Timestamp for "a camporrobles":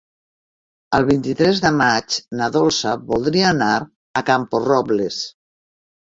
3.83-5.21